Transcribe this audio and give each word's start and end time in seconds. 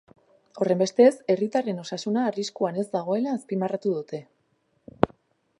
Horrenbestez, 0.63 1.11
herritarren 1.33 1.83
osasuna 1.83 2.25
arriskuan 2.31 2.81
ez 2.85 2.89
dagoela 2.97 3.37
azpimarratu 3.41 3.97
dute. 3.99 4.25